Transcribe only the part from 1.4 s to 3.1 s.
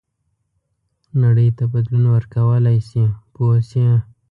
ته بدلون ورکولای شي